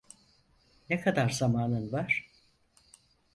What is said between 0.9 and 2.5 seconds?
kadar zamanın var?